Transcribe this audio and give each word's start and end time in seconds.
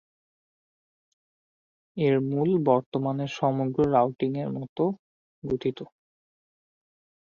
এর 1.97 2.15
মূল 2.29 2.49
পথ 2.55 2.65
বর্তমানের 2.67 3.31
সমগ্র 3.39 3.79
রাউটিং 3.91 4.31
এর 4.37 4.49
মতো 4.57 4.83
গঠিত। 5.43 5.79